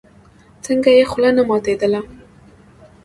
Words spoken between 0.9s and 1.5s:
يې خوله نه